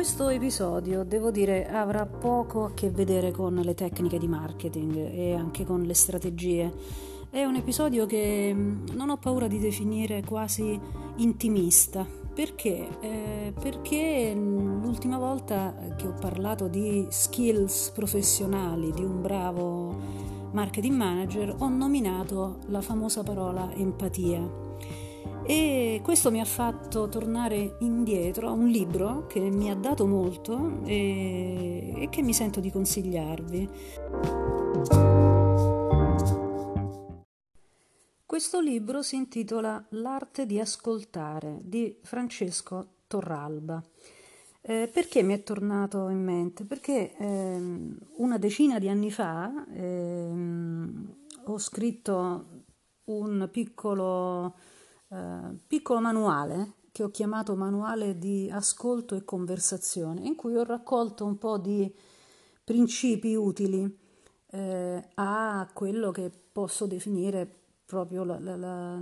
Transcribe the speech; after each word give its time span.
Questo 0.00 0.30
episodio, 0.30 1.04
devo 1.04 1.30
dire, 1.30 1.68
avrà 1.68 2.06
poco 2.06 2.64
a 2.64 2.72
che 2.72 2.88
vedere 2.88 3.32
con 3.32 3.52
le 3.52 3.74
tecniche 3.74 4.18
di 4.18 4.28
marketing 4.28 4.96
e 4.96 5.34
anche 5.34 5.66
con 5.66 5.82
le 5.82 5.92
strategie. 5.92 6.72
È 7.28 7.44
un 7.44 7.56
episodio 7.56 8.06
che 8.06 8.50
mm, 8.50 8.86
non 8.94 9.10
ho 9.10 9.18
paura 9.18 9.46
di 9.46 9.58
definire 9.58 10.22
quasi 10.24 10.80
intimista. 11.16 12.06
Perché? 12.34 12.88
Eh, 13.02 13.52
perché 13.60 14.32
l'ultima 14.34 15.18
volta 15.18 15.74
che 15.98 16.06
ho 16.06 16.14
parlato 16.18 16.66
di 16.66 17.06
skills 17.10 17.90
professionali 17.94 18.92
di 18.92 19.04
un 19.04 19.20
bravo 19.20 19.94
marketing 20.52 20.96
manager 20.96 21.56
ho 21.58 21.68
nominato 21.68 22.60
la 22.68 22.80
famosa 22.80 23.22
parola 23.22 23.70
empatia 23.74 24.70
e 25.44 26.00
questo 26.02 26.30
mi 26.30 26.40
ha 26.40 26.44
fatto 26.44 27.08
tornare 27.08 27.76
indietro 27.80 28.48
a 28.48 28.52
un 28.52 28.68
libro 28.68 29.26
che 29.26 29.40
mi 29.40 29.70
ha 29.70 29.74
dato 29.74 30.06
molto 30.06 30.82
e, 30.84 31.94
e 31.96 32.08
che 32.08 32.22
mi 32.22 32.32
sento 32.32 32.60
di 32.60 32.70
consigliarvi. 32.70 33.68
Questo 38.24 38.60
libro 38.60 39.02
si 39.02 39.16
intitola 39.16 39.84
L'arte 39.90 40.46
di 40.46 40.60
ascoltare 40.60 41.58
di 41.62 41.98
Francesco 42.02 42.98
Torralba. 43.06 43.82
Eh, 44.62 44.88
perché 44.92 45.22
mi 45.22 45.34
è 45.34 45.42
tornato 45.42 46.08
in 46.10 46.22
mente? 46.22 46.64
Perché 46.64 47.16
ehm, 47.16 47.98
una 48.18 48.38
decina 48.38 48.78
di 48.78 48.88
anni 48.88 49.10
fa 49.10 49.66
ehm, 49.72 51.14
ho 51.46 51.58
scritto 51.58 52.46
un 53.04 53.48
piccolo 53.50 54.54
eh, 55.10 55.58
piccolo 55.66 56.00
manuale 56.00 56.74
che 56.92 57.02
ho 57.04 57.10
chiamato 57.10 57.54
manuale 57.54 58.18
di 58.18 58.50
ascolto 58.52 59.14
e 59.14 59.24
conversazione, 59.24 60.22
in 60.22 60.34
cui 60.34 60.56
ho 60.56 60.64
raccolto 60.64 61.24
un 61.24 61.38
po' 61.38 61.58
di 61.58 61.92
principi 62.64 63.34
utili 63.34 63.98
eh, 64.50 65.08
a 65.14 65.68
quello 65.72 66.10
che 66.10 66.30
posso 66.52 66.86
definire 66.86 67.48
proprio 67.84 68.24
la, 68.24 68.38
la, 68.38 68.56
la, 68.56 69.00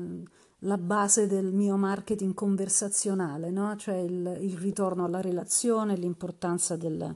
la 0.60 0.78
base 0.78 1.26
del 1.26 1.52
mio 1.52 1.76
marketing 1.76 2.34
conversazionale, 2.34 3.50
no? 3.50 3.76
cioè 3.76 3.96
il, 3.96 4.38
il, 4.40 4.56
ritorno 4.56 5.04
alla 5.04 5.20
relazione, 5.20 5.96
l'importanza 5.96 6.76
del, 6.76 7.14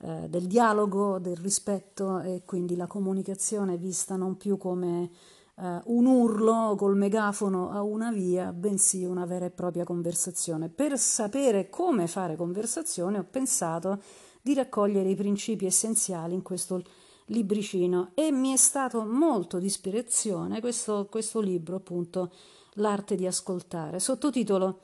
eh, 0.00 0.28
del 0.28 0.46
dialogo, 0.46 1.18
del 1.18 1.36
rispetto 1.36 2.20
e 2.20 2.42
quindi 2.44 2.76
la 2.76 2.86
comunicazione 2.86 3.76
vista 3.76 4.16
non 4.16 4.36
più 4.36 4.56
come 4.56 5.10
uh, 5.54 5.80
un 5.84 6.06
urlo 6.06 6.74
col 6.76 6.96
megafono 6.96 7.70
a 7.70 7.82
una 7.82 8.10
via, 8.12 8.52
bensì 8.52 9.04
una 9.04 9.24
vera 9.26 9.46
e 9.46 9.50
propria 9.50 9.84
conversazione. 9.84 10.68
Per 10.68 10.98
sapere 10.98 11.68
come 11.70 12.06
fare 12.06 12.36
conversazione 12.36 13.18
ho 13.18 13.26
pensato 13.28 14.02
di 14.40 14.54
raccogliere 14.54 15.08
i 15.08 15.14
principi 15.14 15.66
essenziali 15.66 16.34
in 16.34 16.42
questo 16.42 16.82
libricino 17.26 18.10
e 18.14 18.30
mi 18.30 18.52
è 18.52 18.56
stato 18.56 19.04
molto 19.04 19.58
di 19.58 19.66
ispirazione 19.66 20.60
questo, 20.60 21.06
questo 21.10 21.40
libro, 21.40 21.76
appunto, 21.76 22.30
L'arte 22.78 23.14
di 23.14 23.26
ascoltare, 23.26 24.00
sottotitolo 24.00 24.80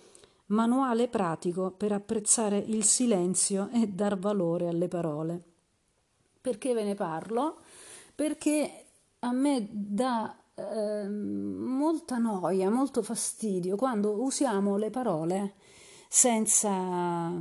Manuale 0.50 1.06
pratico 1.06 1.70
per 1.70 1.92
apprezzare 1.92 2.58
il 2.58 2.82
silenzio 2.82 3.68
e 3.72 3.86
dar 3.86 4.18
valore 4.18 4.66
alle 4.66 4.88
parole. 4.88 5.42
Perché 6.40 6.74
ve 6.74 6.82
ne 6.82 6.96
parlo? 6.96 7.58
Perché 8.16 8.86
a 9.20 9.30
me 9.30 9.68
dà 9.70 10.36
eh, 10.60 11.08
molta 11.08 12.18
noia, 12.18 12.70
molto 12.70 13.02
fastidio 13.02 13.76
quando 13.76 14.22
usiamo 14.22 14.76
le 14.76 14.90
parole 14.90 15.54
senza, 16.08 17.32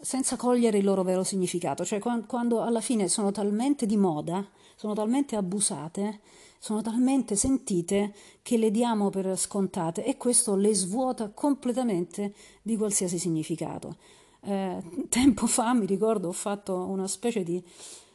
senza 0.00 0.36
cogliere 0.36 0.78
il 0.78 0.84
loro 0.84 1.02
vero 1.02 1.24
significato, 1.24 1.84
cioè 1.84 1.98
quando, 1.98 2.26
quando 2.26 2.62
alla 2.62 2.80
fine 2.80 3.08
sono 3.08 3.30
talmente 3.30 3.86
di 3.86 3.96
moda, 3.96 4.46
sono 4.76 4.94
talmente 4.94 5.34
abusate, 5.34 6.20
sono 6.58 6.82
talmente 6.82 7.36
sentite 7.36 8.14
che 8.42 8.56
le 8.56 8.70
diamo 8.70 9.10
per 9.10 9.36
scontate 9.38 10.04
e 10.04 10.16
questo 10.16 10.56
le 10.56 10.74
svuota 10.74 11.30
completamente 11.30 12.34
di 12.62 12.76
qualsiasi 12.76 13.18
significato. 13.18 13.96
Eh, 14.40 14.82
tempo 15.08 15.46
fa 15.46 15.72
mi 15.74 15.86
ricordo 15.86 16.28
ho 16.28 16.32
fatto 16.32 16.76
una 16.76 17.08
specie 17.08 17.42
di 17.42 17.62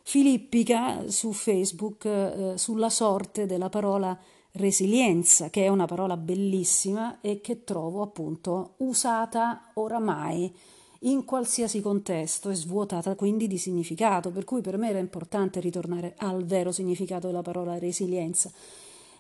filippica 0.04 1.10
su 1.10 1.32
Facebook 1.32 2.06
eh, 2.06 2.54
sulla 2.58 2.90
sorte 2.90 3.46
della 3.46 3.70
parola 3.70 4.18
resilienza, 4.52 5.50
che 5.50 5.64
è 5.64 5.68
una 5.70 5.86
parola 5.86 6.18
bellissima 6.18 7.20
e 7.22 7.42
che 7.42 7.64
trovo 7.64 8.02
appunto 8.04 8.76
usata 8.78 9.72
oramai 9.74 10.54
in 11.00 11.26
qualsiasi 11.26 11.82
contesto 11.82 12.50
e 12.50 12.56
svuotata 12.56 13.16
quindi 13.16 13.48
di 13.48 13.58
significato, 13.58 14.30
per 14.32 14.44
cui 14.44 14.62
per 14.62 14.78
me 14.78 14.90
era 14.90 15.00
importante 15.00 15.60
ritornare 15.60 16.14
al 16.18 16.46
vero 16.46 16.72
significato 16.72 17.28
della 17.28 17.42
parola 17.42 17.78
resilienza. 17.78 18.52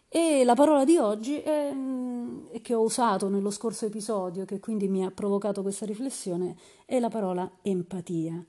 E 0.07 0.44
la 0.44 0.53
parola 0.53 0.85
di 0.85 0.97
oggi, 0.97 1.39
è, 1.39 1.73
che 2.61 2.73
ho 2.75 2.81
usato 2.81 3.27
nello 3.29 3.50
scorso 3.50 3.88
episodio, 3.88 4.45
che 4.45 4.59
quindi 4.59 4.88
mi 4.88 5.03
ha 5.03 5.09
provocato 5.09 5.63
questa 5.63 5.88
riflessione, 5.88 6.55
è 6.85 7.00
la 7.00 7.09
parola 7.09 7.50
empatia. 7.63 8.45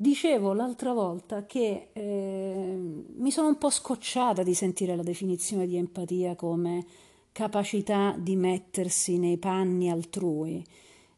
Dicevo 0.00 0.54
l'altra 0.54 0.94
volta 0.94 1.44
che 1.44 1.88
eh, 1.92 2.74
mi 3.16 3.30
sono 3.30 3.48
un 3.48 3.58
po' 3.58 3.68
scocciata 3.68 4.42
di 4.42 4.54
sentire 4.54 4.96
la 4.96 5.02
definizione 5.02 5.66
di 5.66 5.76
empatia 5.76 6.34
come 6.36 6.86
capacità 7.32 8.16
di 8.18 8.34
mettersi 8.34 9.18
nei 9.18 9.36
panni 9.36 9.90
altrui. 9.90 10.64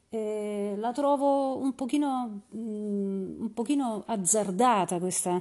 Eh, 0.08 0.74
la 0.76 0.90
trovo 0.90 1.58
un 1.58 1.76
pochino, 1.76 2.40
mm, 2.56 3.42
un 3.42 3.52
pochino 3.54 4.02
azzardata 4.04 4.98
questa, 4.98 5.40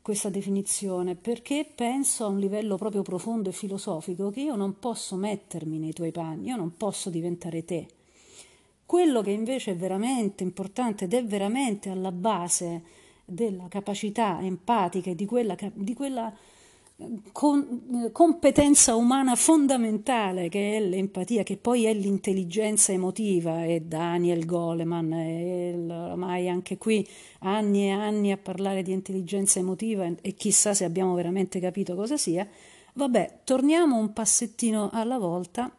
questa 0.00 0.30
definizione 0.30 1.14
perché 1.14 1.70
penso 1.74 2.24
a 2.24 2.28
un 2.28 2.38
livello 2.38 2.76
proprio 2.76 3.02
profondo 3.02 3.50
e 3.50 3.52
filosofico 3.52 4.30
che 4.30 4.40
io 4.40 4.56
non 4.56 4.78
posso 4.78 5.16
mettermi 5.16 5.78
nei 5.78 5.92
tuoi 5.92 6.10
panni, 6.10 6.46
io 6.46 6.56
non 6.56 6.74
posso 6.74 7.10
diventare 7.10 7.66
te. 7.66 7.97
Quello 8.88 9.20
che 9.20 9.32
invece 9.32 9.72
è 9.72 9.76
veramente 9.76 10.42
importante 10.42 11.04
ed 11.04 11.12
è 11.12 11.22
veramente 11.22 11.90
alla 11.90 12.10
base 12.10 12.82
della 13.22 13.68
capacità 13.68 14.38
empatica 14.40 15.10
e 15.10 15.14
di 15.14 15.26
quella, 15.26 15.54
di 15.74 15.92
quella 15.92 16.34
con, 17.32 18.08
competenza 18.10 18.94
umana 18.94 19.34
fondamentale 19.34 20.48
che 20.48 20.78
è 20.78 20.80
l'empatia, 20.80 21.42
che 21.42 21.58
poi 21.58 21.84
è 21.84 21.92
l'intelligenza 21.92 22.90
emotiva, 22.90 23.62
e 23.62 23.82
Daniel 23.82 24.46
Goleman, 24.46 25.12
e 25.12 25.74
ormai 25.90 26.48
anche 26.48 26.78
qui 26.78 27.06
anni 27.40 27.88
e 27.88 27.90
anni 27.90 28.32
a 28.32 28.38
parlare 28.38 28.82
di 28.82 28.92
intelligenza 28.92 29.58
emotiva 29.58 30.10
e 30.18 30.32
chissà 30.32 30.72
se 30.72 30.86
abbiamo 30.86 31.12
veramente 31.12 31.60
capito 31.60 31.94
cosa 31.94 32.16
sia. 32.16 32.48
Vabbè, 32.94 33.40
torniamo 33.44 33.98
un 33.98 34.14
passettino 34.14 34.88
alla 34.90 35.18
volta 35.18 35.70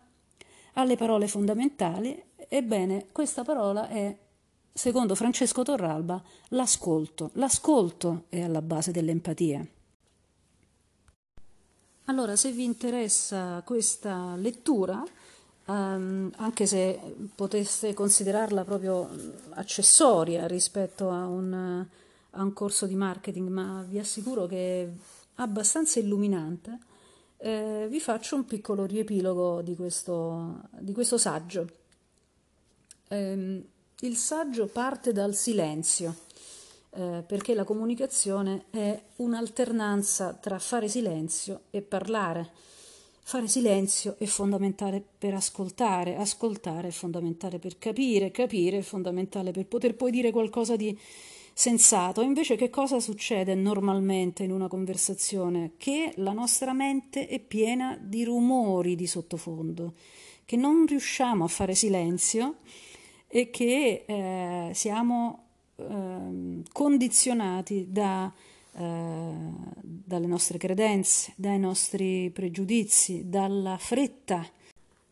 alle 0.74 0.96
parole 0.96 1.28
fondamentali 1.28 2.28
Ebbene, 2.52 3.06
questa 3.12 3.44
parola 3.44 3.88
è, 3.90 4.18
secondo 4.74 5.14
Francesco 5.14 5.62
Torralba, 5.62 6.20
l'ascolto. 6.50 7.30
L'ascolto 7.34 8.24
è 8.30 8.42
alla 8.42 8.64
base 8.64 8.92
dell'empatia. 8.92 9.64
Allora, 12.06 12.36
se 12.36 12.52
vi 12.52 12.64
interessa 12.64 13.62
questa 13.64 14.36
lettura, 14.36 15.04
um, 15.66 16.32
anche 16.38 16.66
se 16.66 17.00
poteste 17.36 17.94
considerarla 17.94 18.64
proprio 18.64 19.08
accessoria 19.52 20.48
rispetto 20.48 21.12
a 21.12 21.28
un, 21.28 21.86
a 22.32 22.42
un 22.42 22.54
corso 22.54 22.88
di 22.88 22.96
marketing, 22.96 23.48
ma 23.48 23.86
vi 23.88 24.00
assicuro 24.00 24.48
che 24.48 24.82
è 24.82 24.90
abbastanza 25.36 26.00
illuminante, 26.00 26.80
eh, 27.38 27.86
vi 27.88 28.00
faccio 28.00 28.36
un 28.36 28.46
piccolo 28.46 28.88
riepilogo 28.88 29.62
di 29.62 29.76
questo, 29.76 30.62
di 30.80 30.94
questo 30.94 31.20
saggio 31.20 31.78
ehm, 33.10 33.64
il 34.02 34.16
saggio 34.16 34.68
parte 34.68 35.12
dal 35.12 35.36
silenzio, 35.36 36.16
eh, 36.92 37.24
perché 37.28 37.54
la 37.54 37.66
comunicazione 37.66 38.66
è 38.70 39.00
un'alternanza 39.18 40.34
tra 40.34 40.58
fare 40.58 40.88
silenzio 40.88 41.64
e 41.70 41.82
parlare. 41.82 42.50
Fare 43.22 43.48
silenzio 43.48 44.16
è 44.18 44.26
fondamentale 44.26 45.04
per 45.18 45.36
ascoltare, 45.36 46.16
ascoltare 46.16 46.88
è 46.88 46.92
fondamentale 46.92 47.60
per 47.60 47.78
capire, 47.78 48.32
capire 48.32 48.80
è 48.80 48.82
fondamentale 48.82 49.52
per 49.52 49.68
poter 49.68 49.96
poi 49.96 50.10
dire 50.10 50.32
qualcosa 50.32 50.76
di 50.76 50.98
sensato. 51.54 52.22
Invece 52.22 52.56
che 52.56 52.70
cosa 52.70 53.00
succede 53.00 53.54
normalmente 53.54 54.44
in 54.44 54.52
una 54.52 54.68
conversazione? 54.68 55.74
Che 55.78 56.14
la 56.16 56.32
nostra 56.32 56.74
mente 56.74 57.28
è 57.28 57.40
piena 57.40 58.00
di 58.02 58.24
rumori 58.24 58.96
di 58.96 59.06
sottofondo, 59.06 59.94
che 60.46 60.56
non 60.56 60.88
riusciamo 60.88 61.44
a 61.44 61.48
fare 61.48 61.76
silenzio 61.76 62.56
e 63.32 63.52
che 63.52 64.06
eh, 64.08 64.72
siamo 64.74 65.44
eh, 65.76 66.64
condizionati 66.72 67.88
da, 67.90 68.32
eh, 68.74 69.34
dalle 69.82 70.28
nostre 70.28 70.58
credenze, 70.58 71.34
dai 71.36 71.60
nostri 71.60 72.32
pregiudizi, 72.32 73.30
dalla 73.30 73.78
fretta. 73.78 74.44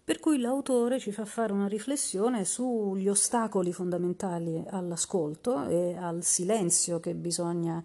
Per 0.03 0.19
cui 0.19 0.39
l'autore 0.39 0.99
ci 0.99 1.11
fa 1.11 1.25
fare 1.25 1.53
una 1.53 1.67
riflessione 1.67 2.43
sugli 2.45 3.07
ostacoli 3.07 3.71
fondamentali 3.73 4.63
all'ascolto 4.69 5.67
e 5.67 5.95
al 5.97 6.23
silenzio 6.23 6.99
che 6.99 7.13
bisogna 7.13 7.83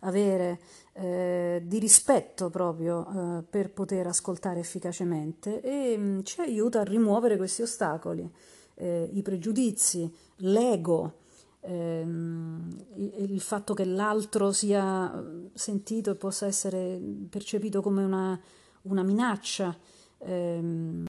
avere 0.00 0.60
eh, 0.92 1.62
di 1.64 1.78
rispetto 1.78 2.50
proprio 2.50 3.06
eh, 3.06 3.42
per 3.48 3.70
poter 3.70 4.06
ascoltare 4.06 4.60
efficacemente 4.60 5.60
e 5.60 5.96
mh, 5.96 6.02
mm, 6.02 6.20
ci 6.22 6.40
aiuta 6.40 6.80
a 6.80 6.84
rimuovere 6.84 7.36
questi 7.36 7.62
ostacoli, 7.62 8.30
eh, 8.74 9.08
i 9.12 9.22
pregiudizi, 9.22 10.12
l'ego, 10.36 11.20
ehm, 11.60 12.84
il, 12.96 13.30
il, 13.30 13.40
fatto 13.40 13.74
che 13.74 13.84
l'altro 13.84 14.52
sia 14.52 15.08
mm, 15.08 15.46
sentito 15.54 16.10
e 16.10 16.14
possa 16.14 16.46
essere 16.46 17.00
percepito 17.28 17.82
come 17.82 18.04
una, 18.04 18.38
una 18.82 19.02
minaccia, 19.02 19.76
ehm, 20.18 21.06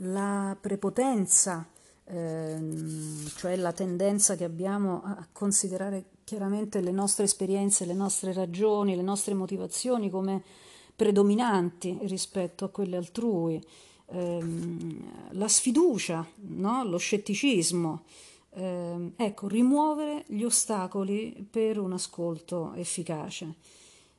la 0.00 0.56
prepotenza, 0.60 1.66
ehm, 2.04 3.26
cioè 3.36 3.56
la 3.56 3.72
tendenza 3.72 4.36
che 4.36 4.44
abbiamo 4.44 5.02
a 5.04 5.26
considerare 5.32 6.04
chiaramente 6.24 6.80
le 6.80 6.90
nostre 6.90 7.24
esperienze, 7.24 7.84
le 7.84 7.94
nostre 7.94 8.32
ragioni, 8.32 8.96
le 8.96 9.02
nostre 9.02 9.34
motivazioni 9.34 10.10
come 10.10 10.42
predominanti 10.94 11.98
rispetto 12.02 12.64
a 12.64 12.70
quelle 12.70 12.96
altrui, 12.96 13.62
ehm, 14.06 15.30
la 15.30 15.48
sfiducia, 15.48 16.26
no? 16.36 16.84
lo 16.84 16.98
scetticismo. 16.98 18.02
Eh, 18.50 19.12
ecco, 19.16 19.48
rimuovere 19.48 20.24
gli 20.28 20.42
ostacoli 20.42 21.46
per 21.48 21.78
un 21.78 21.92
ascolto 21.92 22.72
efficace. 22.74 23.54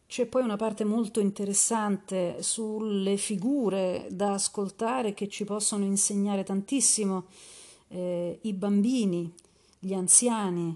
C'è 0.08 0.26
poi 0.26 0.44
una 0.44 0.56
parte 0.56 0.86
molto 0.86 1.20
interessante 1.20 2.42
sulle 2.42 3.18
figure 3.18 4.08
da 4.10 4.34
ascoltare 4.34 5.14
che 5.14 5.28
ci 5.28 5.44
possono 5.44 5.84
insegnare 5.84 6.44
tantissimo, 6.44 7.26
eh, 7.90 8.40
i 8.42 8.54
bambini, 8.54 9.34
gli 9.80 9.94
anziani, 9.94 10.76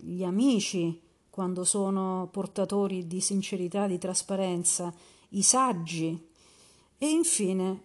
gli 0.00 0.22
amici 0.22 1.00
quando 1.30 1.64
sono 1.64 2.28
portatori 2.30 3.06
di 3.06 3.20
sincerità, 3.20 3.86
di 3.86 3.96
trasparenza, 3.96 4.92
i 5.30 5.42
saggi 5.42 6.26
e 6.98 7.08
infine 7.08 7.82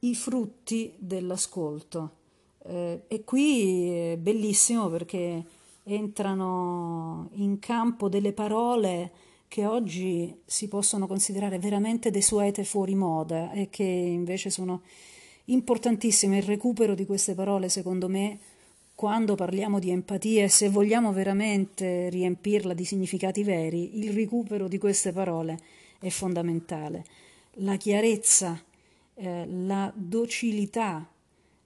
i 0.00 0.14
frutti 0.14 0.92
dell'ascolto. 0.96 2.16
Eh, 2.64 3.02
e 3.06 3.24
qui 3.24 3.90
è 3.90 4.16
bellissimo 4.16 4.88
perché 4.88 5.44
entrano 5.84 7.30
in 7.34 7.58
campo 7.58 8.08
delle 8.08 8.32
parole 8.32 9.10
che 9.48 9.64
oggi 9.64 10.42
si 10.44 10.68
possono 10.68 11.06
considerare 11.06 11.58
veramente 11.58 12.10
desuete 12.10 12.64
fuori 12.64 12.94
moda 12.94 13.50
e 13.52 13.70
che 13.70 13.84
invece 13.84 14.50
sono 14.50 14.82
importantissime. 15.46 16.38
Il 16.38 16.42
recupero 16.44 16.94
di 16.94 17.06
queste 17.06 17.34
parole, 17.34 17.70
secondo 17.70 18.08
me, 18.08 18.38
quando 18.94 19.34
parliamo 19.36 19.78
di 19.78 19.90
empatia 19.90 20.44
e 20.44 20.48
se 20.48 20.68
vogliamo 20.68 21.12
veramente 21.12 22.10
riempirla 22.10 22.74
di 22.74 22.84
significati 22.84 23.42
veri, 23.42 23.98
il 24.04 24.12
recupero 24.12 24.68
di 24.68 24.76
queste 24.76 25.12
parole 25.12 25.58
è 25.98 26.08
fondamentale. 26.08 27.04
La 27.60 27.76
chiarezza, 27.76 28.60
eh, 29.20 29.46
la 29.46 29.92
docilità, 29.94 31.04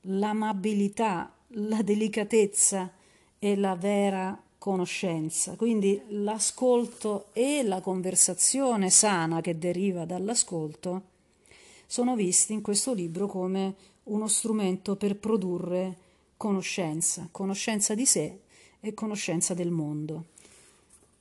l'amabilità, 0.03 1.31
la 1.49 1.83
delicatezza 1.83 2.91
e 3.39 3.57
la 3.57 3.75
vera 3.77 4.41
conoscenza. 4.57 5.55
Quindi 5.57 6.01
l'ascolto 6.09 7.27
e 7.33 7.63
la 7.63 7.81
conversazione 7.81 8.89
sana 8.89 9.41
che 9.41 9.59
deriva 9.59 10.05
dall'ascolto 10.05 11.11
sono 11.87 12.17
visti 12.17 12.55
in 12.55 12.63
questo 12.63 12.95
libro 12.95 13.27
come 13.27 13.75
uno 14.05 14.29
strumento 14.29 14.97
per 14.97 15.17
produrre 15.17 15.97
conoscenza, 16.39 17.29
conoscenza 17.31 17.95
di 17.95 18.07
sé 18.07 18.39
e 18.81 18.95
conoscenza 18.95 19.53
del 19.53 19.71
mondo. 19.71 20.25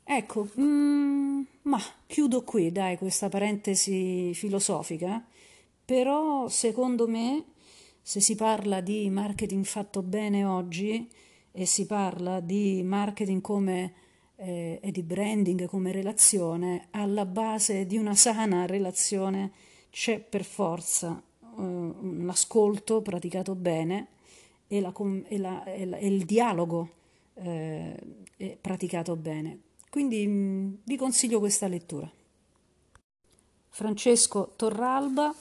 Ecco, 0.03 0.47
mm, 0.59 1.41
ma 1.63 1.79
chiudo 2.07 2.43
qui, 2.43 2.71
dai, 2.71 2.97
questa 2.97 3.27
parentesi 3.27 4.33
filosofica, 4.33 5.25
però 5.83 6.47
secondo 6.47 7.07
me 7.07 7.45
se 8.01 8.19
si 8.19 8.35
parla 8.35 8.81
di 8.81 9.09
marketing 9.09 9.63
fatto 9.63 10.01
bene 10.01 10.43
oggi 10.45 11.07
e 11.51 11.65
si 11.65 11.85
parla 11.85 12.39
di 12.39 12.81
marketing 12.83 13.41
come 13.41 13.93
eh, 14.41 14.79
e 14.81 14.91
di 14.91 15.03
branding 15.03 15.67
come 15.67 15.91
relazione, 15.91 16.87
alla 16.91 17.25
base 17.25 17.85
di 17.85 17.97
una 17.97 18.15
sana 18.15 18.65
relazione 18.65 19.51
c'è 19.91 20.19
per 20.19 20.43
forza 20.43 21.21
eh, 21.41 21.45
un 21.61 22.27
ascolto 22.29 23.01
praticato 23.01 23.55
bene 23.55 24.07
e, 24.67 24.81
la, 24.81 24.93
e, 25.27 25.37
la, 25.37 25.63
e, 25.65 25.85
la, 25.85 25.97
e 25.97 26.07
il 26.07 26.25
dialogo 26.25 26.89
eh, 27.35 28.57
praticato 28.59 29.15
bene. 29.15 29.59
Quindi 29.89 30.25
mh, 30.25 30.31
mm, 30.31 30.73
vi 30.85 30.95
consiglio 30.95 31.39
questa 31.39 31.67
lettura. 31.67 32.09
Francesco 33.69 34.53
Torralba, 34.55 35.33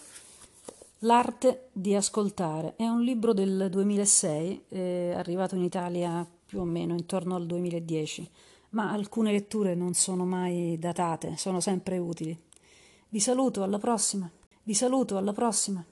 L'arte 1.04 1.68
di 1.72 1.94
ascoltare. 1.94 2.74
È 2.76 2.86
un 2.86 3.00
libro 3.00 3.32
del 3.32 3.68
2006, 3.70 4.64
è 4.68 5.14
arrivato 5.16 5.54
in 5.54 5.62
Italia 5.62 6.28
più 6.44 6.60
o 6.60 6.64
meno 6.64 6.92
intorno 6.92 7.36
al 7.36 7.46
2010, 7.46 8.30
ma 8.70 8.90
alcune 8.90 9.32
letture 9.32 9.74
non 9.74 9.94
sono 9.94 10.26
mai 10.26 10.76
datate, 10.78 11.38
sono 11.38 11.58
sempre 11.60 11.96
utili. 11.96 12.38
Vi 13.08 13.18
saluto, 13.18 13.62
alla 13.62 13.78
prossima. 13.78 14.30
Vi 14.62 14.74
saluto, 14.74 15.16
alla 15.16 15.32
prossima. 15.32 15.82